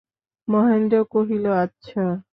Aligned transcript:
মহেন্দ্র 0.47 0.97
কহিল, 1.11 1.45
আচ্ছা। 1.57 2.03